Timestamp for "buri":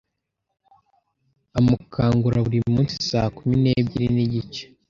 2.45-2.59